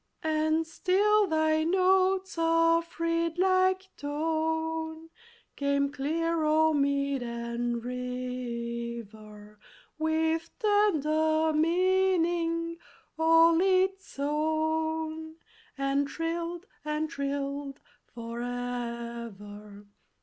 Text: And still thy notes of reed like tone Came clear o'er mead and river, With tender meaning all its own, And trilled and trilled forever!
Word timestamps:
And 0.23 0.65
still 0.65 1.27
thy 1.27 1.63
notes 1.63 2.35
of 2.35 2.99
reed 2.99 3.37
like 3.37 3.87
tone 3.97 5.11
Came 5.55 5.91
clear 5.91 6.43
o'er 6.43 6.73
mead 6.73 7.21
and 7.21 7.83
river, 7.85 9.59
With 9.99 10.49
tender 10.57 11.53
meaning 11.53 12.79
all 13.19 13.61
its 13.61 14.17
own, 14.17 15.35
And 15.77 16.07
trilled 16.07 16.65
and 16.83 17.07
trilled 17.07 17.79
forever! 18.07 19.85